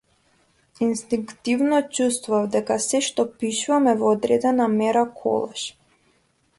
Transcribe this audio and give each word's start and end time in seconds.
Инстинктивно 0.85 1.79
чувствував 1.99 2.49
дека 2.57 2.79
сѐ 2.87 3.07
што 3.11 3.27
пишувам 3.45 3.93
е 3.93 3.97
во 4.01 4.11
одредена 4.17 4.71
мера 4.81 5.09
колаж. 5.23 5.71